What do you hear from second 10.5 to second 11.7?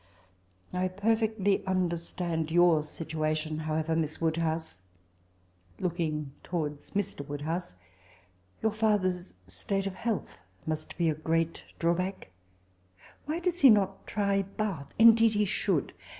must be a great